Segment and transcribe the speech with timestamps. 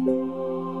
[0.00, 0.79] Música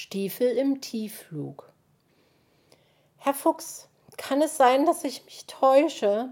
[0.00, 1.72] Stiefel im Tiefflug.
[3.16, 6.28] Herr Fuchs, kann es sein, dass ich mich täusche?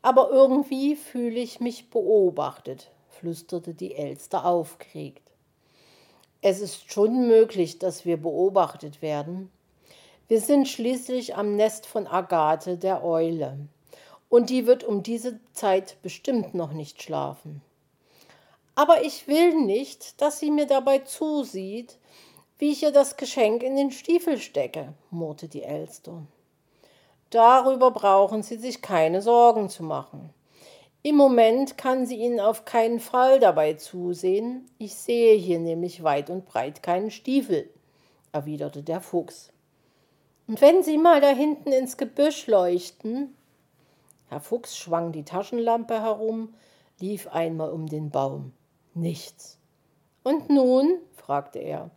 [0.00, 5.20] Aber irgendwie fühle ich mich beobachtet, flüsterte die Elster aufgeregt.
[6.40, 9.52] Es ist schon möglich, dass wir beobachtet werden.
[10.26, 13.68] Wir sind schließlich am Nest von Agathe, der Eule.
[14.30, 17.60] Und die wird um diese Zeit bestimmt noch nicht schlafen.
[18.74, 21.98] Aber ich will nicht, dass sie mir dabei zusieht,
[22.58, 26.22] wie ich ihr das Geschenk in den Stiefel stecke, murrte die Elster.
[27.30, 30.30] Darüber brauchen Sie sich keine Sorgen zu machen.
[31.02, 34.70] Im Moment kann sie Ihnen auf keinen Fall dabei zusehen.
[34.78, 37.68] Ich sehe hier nämlich weit und breit keinen Stiefel,
[38.32, 39.52] erwiderte der Fuchs.
[40.46, 43.36] Und wenn Sie mal da hinten ins Gebüsch leuchten.
[44.28, 46.54] Herr Fuchs schwang die Taschenlampe herum,
[47.00, 48.52] lief einmal um den Baum.
[48.94, 49.58] Nichts.
[50.22, 50.98] Und nun?
[51.14, 51.90] fragte er.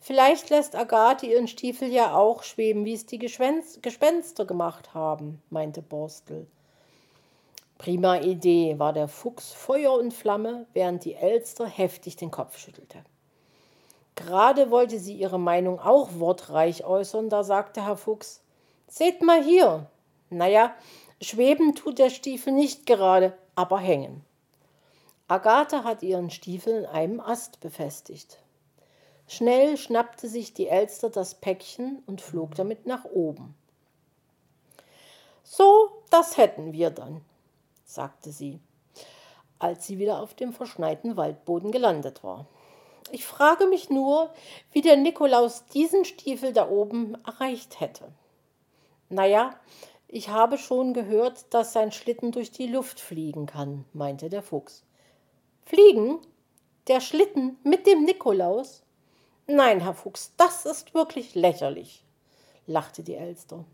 [0.00, 5.82] Vielleicht lässt Agathe ihren Stiefel ja auch schweben, wie es die Gespenster gemacht haben, meinte
[5.82, 6.46] Borstel.
[7.78, 13.04] Prima Idee, war der Fuchs Feuer und Flamme, während die Elster heftig den Kopf schüttelte.
[14.16, 18.42] Gerade wollte sie ihre Meinung auch wortreich äußern, da sagte Herr Fuchs:
[18.88, 19.86] Seht mal hier.
[20.28, 20.74] Naja,
[21.22, 24.24] schweben tut der Stiefel nicht gerade, aber hängen.
[25.28, 28.38] Agathe hat ihren Stiefel in einem Ast befestigt.
[29.28, 33.54] Schnell schnappte sich die Elster das Päckchen und flog damit nach oben.
[35.44, 37.20] So, das hätten wir dann,
[37.84, 38.58] sagte sie,
[39.58, 42.46] als sie wieder auf dem verschneiten Waldboden gelandet war.
[43.10, 44.32] Ich frage mich nur,
[44.72, 48.10] wie der Nikolaus diesen Stiefel da oben erreicht hätte.
[49.10, 49.54] Naja,
[50.06, 54.84] ich habe schon gehört, dass sein Schlitten durch die Luft fliegen kann, meinte der Fuchs.
[55.66, 56.18] Fliegen?
[56.86, 58.82] Der Schlitten mit dem Nikolaus?
[59.50, 62.04] Nein, Herr Fuchs, das ist wirklich lächerlich,
[62.66, 63.64] lachte die Elster.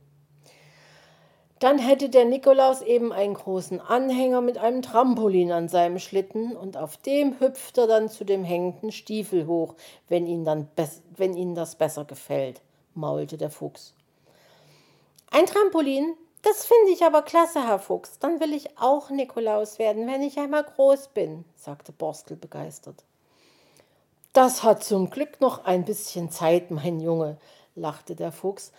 [1.59, 6.77] Dann hätte der Nikolaus eben einen großen Anhänger mit einem Trampolin an seinem Schlitten und
[6.77, 9.75] auf dem hüpft er dann zu dem hängenden Stiefel hoch,
[10.07, 10.69] wenn ihn, dann
[11.17, 12.63] wenn ihnen das besser gefällt,
[12.95, 13.95] maulte der Fuchs.
[15.33, 16.15] Ein Trampolin?
[16.43, 18.21] Das finde ich aber klasse, Herr Fuchs.
[18.21, 23.03] Dann will ich auch Nikolaus werden, wenn ich einmal groß bin, sagte Borstel begeistert.
[24.35, 27.39] Das hat zum Glück noch ein bisschen Zeit, mein Junge,
[27.77, 28.73] lachte der Fuchs.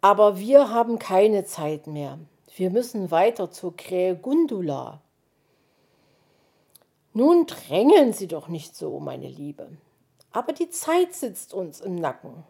[0.00, 2.20] Aber wir haben keine Zeit mehr.
[2.54, 5.00] Wir müssen weiter zur Krähe Gundula.
[7.12, 9.68] Nun drängeln Sie doch nicht so, meine Liebe.
[10.30, 12.44] Aber die Zeit sitzt uns im Nacken.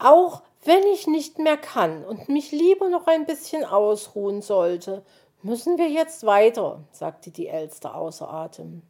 [0.00, 5.04] Auch wenn ich nicht mehr kann und mich lieber noch ein bisschen ausruhen sollte,
[5.42, 8.82] müssen wir jetzt weiter, sagte die Elster außer Atem.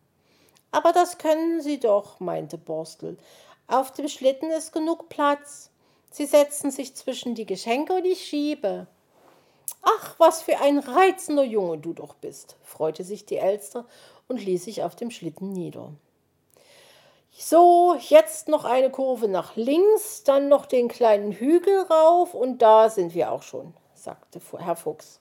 [0.70, 3.16] Aber das können Sie doch, meinte Borstel.
[3.66, 5.70] Auf dem Schlitten ist genug Platz.
[6.10, 8.86] Sie setzen sich zwischen die Geschenke und ich schiebe.
[9.82, 13.86] Ach, was für ein reizender Junge du doch bist, freute sich die Elster
[14.26, 15.92] und ließ sich auf dem Schlitten nieder.
[17.30, 22.90] So, jetzt noch eine Kurve nach links, dann noch den kleinen Hügel rauf und da
[22.90, 25.20] sind wir auch schon, sagte Herr Fuchs.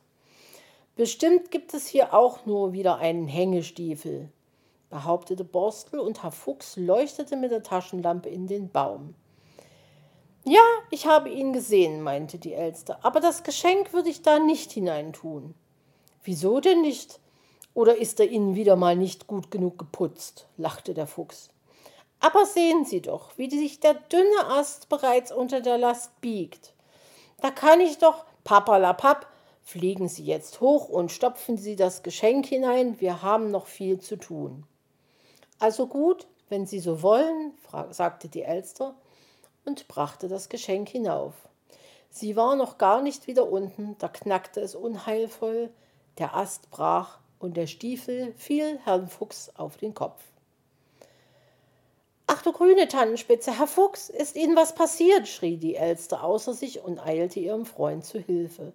[0.96, 4.32] Bestimmt gibt es hier auch nur wieder einen Hängestiefel
[4.90, 9.16] behauptete Borstel und Herr Fuchs leuchtete mit der Taschenlampe in den Baum.
[10.44, 10.62] Ja,
[10.92, 15.56] ich habe ihn gesehen, meinte die Elster, aber das Geschenk würde ich da nicht hineintun.
[16.24, 17.20] Wieso denn nicht?
[17.74, 20.48] Oder ist er Ihnen wieder mal nicht gut genug geputzt?
[20.58, 21.50] lachte der Fuchs.
[22.20, 26.74] Aber sehen Sie doch, wie sich der dünne Ast bereits unter der Last biegt.
[27.42, 29.28] Da kann ich doch, papalapap,
[29.62, 34.16] fliegen Sie jetzt hoch und stopfen Sie das Geschenk hinein, wir haben noch viel zu
[34.16, 34.66] tun.
[35.60, 37.54] Also gut, wenn Sie so wollen,
[37.90, 38.96] sagte die Elster
[39.66, 41.34] und brachte das Geschenk hinauf.
[42.10, 45.70] Sie war noch gar nicht wieder unten, da knackte es unheilvoll,
[46.18, 50.24] der Ast brach und der Stiefel fiel Herrn Fuchs auf den Kopf.
[52.28, 55.28] Ach du grüne Tannenspitze, Herr Fuchs, ist Ihnen was passiert?
[55.28, 58.74] schrie die Elster außer sich und eilte ihrem Freund zu Hilfe.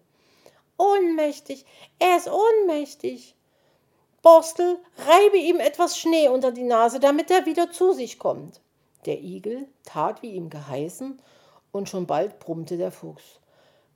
[0.78, 1.66] Ohnmächtig,
[1.98, 3.34] er ist ohnmächtig.
[4.22, 8.60] Borstel, reibe ihm etwas Schnee unter die Nase, damit er wieder zu sich kommt.
[9.04, 11.20] Der Igel tat wie ihm geheißen,
[11.72, 13.40] und schon bald brummte der Fuchs.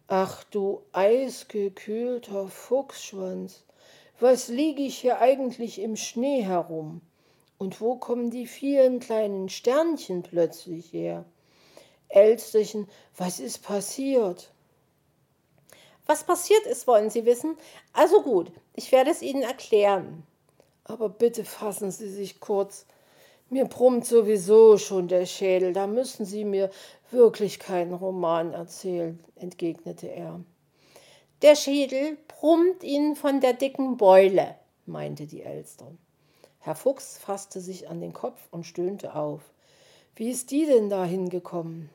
[0.08, 3.64] Ach du eisgekühlter Fuchsschwanz,
[4.18, 7.02] was liege ich hier eigentlich im Schnee herum?
[7.58, 11.24] Und wo kommen die vielen kleinen Sternchen plötzlich her?
[12.08, 14.52] Elsterchen, was ist passiert?
[16.06, 17.56] Was passiert ist, wollen Sie wissen?
[17.92, 20.22] Also gut, ich werde es Ihnen erklären.
[20.84, 22.86] Aber bitte fassen Sie sich kurz.
[23.50, 26.70] Mir brummt sowieso schon der Schädel, da müssen Sie mir
[27.10, 30.40] wirklich keinen Roman erzählen, entgegnete er.
[31.42, 34.56] Der Schädel brummt Ihnen von der dicken Beule,
[34.86, 35.86] meinte die Elster.
[36.60, 39.42] Herr Fuchs fasste sich an den Kopf und stöhnte auf.
[40.16, 41.90] Wie ist die denn da hingekommen?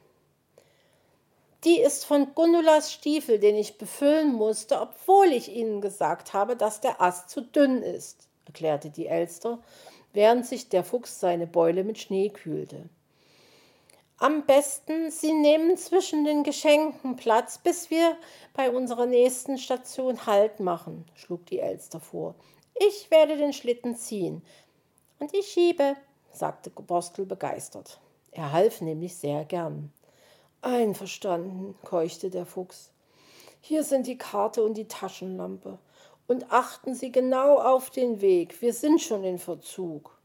[1.64, 6.82] Die ist von Gunnulas Stiefel, den ich befüllen musste, obwohl ich Ihnen gesagt habe, dass
[6.82, 9.60] der Ast zu dünn ist, erklärte die Elster
[10.14, 12.90] während sich der Fuchs seine Beule mit Schnee kühlte.
[14.18, 18.16] Am besten, Sie nehmen zwischen den Geschenken Platz, bis wir
[18.54, 22.36] bei unserer nächsten Station Halt machen, schlug die Elster vor.
[22.76, 24.44] Ich werde den Schlitten ziehen.
[25.20, 25.96] Und ich schiebe,
[26.32, 28.00] sagte Borstel begeistert.
[28.32, 29.92] Er half nämlich sehr gern.
[30.62, 32.92] Einverstanden, keuchte der Fuchs.
[33.62, 35.80] Hier sind die Karte und die Taschenlampe
[36.28, 38.62] und achten Sie genau auf den Weg.
[38.62, 40.18] Wir sind schon in Verzug.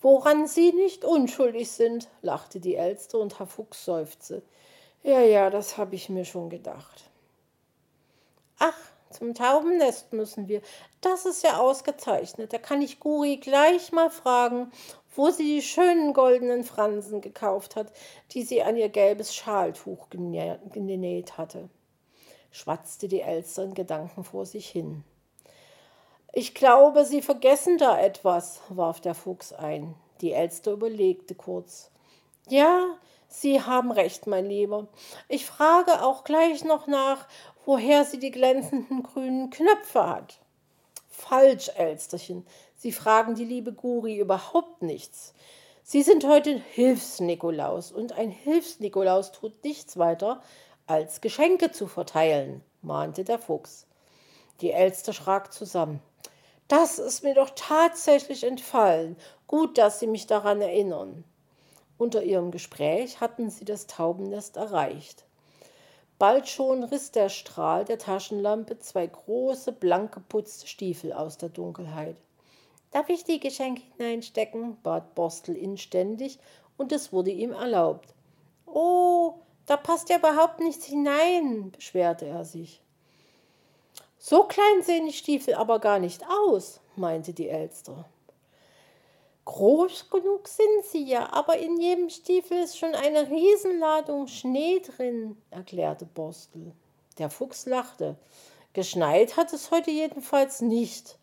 [0.00, 4.42] Woran Sie nicht unschuldig sind, lachte die Elster und Herr Fuchs seufzte.
[5.02, 7.10] Ja, ja, das habe ich mir schon gedacht.
[8.58, 8.78] Ach,
[9.10, 10.62] zum Taubennest müssen wir.
[11.00, 12.52] Das ist ja ausgezeichnet.
[12.52, 14.70] Da kann ich Guri gleich mal fragen,
[15.14, 17.92] wo sie die schönen goldenen Fransen gekauft hat,
[18.32, 21.68] die sie an ihr gelbes Schaltuch genäht hatte
[22.50, 25.04] schwatzte die Elster in Gedanken vor sich hin.
[26.32, 29.94] Ich glaube, Sie vergessen da etwas, warf der Fuchs ein.
[30.20, 31.90] Die Elster überlegte kurz.
[32.48, 32.96] Ja,
[33.32, 34.88] Sie haben recht, mein Lieber.
[35.28, 37.28] Ich frage auch gleich noch nach,
[37.64, 40.40] woher sie die glänzenden grünen Knöpfe hat.
[41.08, 42.44] Falsch, Elsterchen.
[42.76, 45.32] Sie fragen die liebe Guri überhaupt nichts.
[45.84, 50.42] Sie sind heute Hilfsnikolaus und ein Hilfsnikolaus tut nichts weiter,
[50.88, 53.86] als Geschenke zu verteilen, mahnte der Fuchs.
[54.60, 56.02] Die Elster schrak zusammen.
[56.66, 59.16] Das ist mir doch tatsächlich entfallen.
[59.46, 61.24] Gut, dass Sie mich daran erinnern.
[62.00, 65.26] Unter ihrem Gespräch hatten sie das Taubennest erreicht.
[66.18, 72.16] Bald schon riss der Strahl der Taschenlampe zwei große, blank geputzte Stiefel aus der Dunkelheit.
[72.90, 74.78] Darf ich die Geschenke hineinstecken?
[74.82, 76.38] bat Borstel inständig,
[76.78, 78.14] und es wurde ihm erlaubt.
[78.64, 79.34] Oh,
[79.66, 82.80] da passt ja überhaupt nichts hinein, beschwerte er sich.
[84.18, 88.06] So klein sehen die Stiefel aber gar nicht aus, meinte die Elster.
[89.44, 95.36] Groß genug sind sie ja, aber in jedem Stiefel ist schon eine Riesenladung Schnee drin,
[95.50, 96.72] erklärte Borstel.
[97.18, 98.16] Der Fuchs lachte.
[98.72, 101.18] Geschneit hat es heute jedenfalls nicht.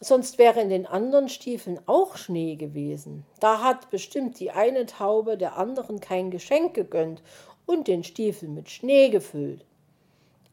[0.00, 3.24] Sonst wäre in den anderen Stiefeln auch Schnee gewesen.
[3.40, 7.22] Da hat bestimmt die eine Taube der anderen kein Geschenk gegönnt
[7.66, 9.64] und den Stiefel mit Schnee gefüllt.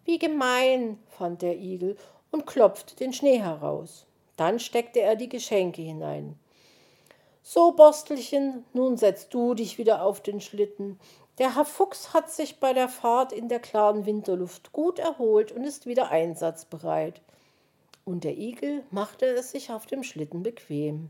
[0.05, 1.98] Wie gemein, fand der Igel
[2.31, 4.07] und klopfte den Schnee heraus.
[4.38, 6.39] Dann steckte er die Geschenke hinein.
[7.53, 10.98] So, Borstelchen, nun setzt du dich wieder auf den Schlitten.
[11.38, 15.65] Der Herr Fuchs hat sich bei der Fahrt in der klaren Winterluft gut erholt und
[15.65, 17.20] ist wieder einsatzbereit
[18.05, 21.10] und der Igel machte es sich auf dem Schlitten bequem.